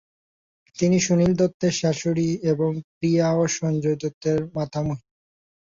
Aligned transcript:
তিনি 0.77 0.97
সুনীল 0.99 1.33
দত্তের 1.35 1.73
শাশুড়ি 1.73 2.27
এবং 2.51 2.69
প্রিয়া 2.91 3.27
ও 3.33 3.53
সঞ্জয় 3.57 3.97
দত্তের 4.01 4.39
মাতামহী। 4.55 5.03